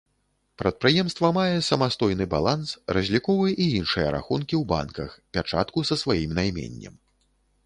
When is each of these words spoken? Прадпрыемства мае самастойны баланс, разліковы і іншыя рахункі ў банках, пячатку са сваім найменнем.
Прадпрыемства 0.59 1.29
мае 1.37 1.57
самастойны 1.67 2.25
баланс, 2.33 2.73
разліковы 2.99 3.47
і 3.67 3.69
іншыя 3.81 4.07
рахункі 4.17 4.55
ў 4.61 4.69
банках, 4.73 5.09
пячатку 5.37 5.89
са 5.93 6.01
сваім 6.05 6.37
найменнем. 6.41 6.99